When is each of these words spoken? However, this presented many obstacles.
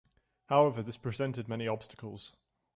However, 0.47 0.81
this 0.81 0.97
presented 0.97 1.47
many 1.47 1.67
obstacles. 1.67 2.33